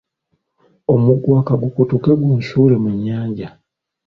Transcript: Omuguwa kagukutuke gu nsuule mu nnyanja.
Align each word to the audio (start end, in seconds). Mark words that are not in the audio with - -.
Omuguwa 0.93 1.39
kagukutuke 1.47 2.11
gu 2.21 2.29
nsuule 2.39 2.75
mu 2.83 2.89
nnyanja. 2.95 3.49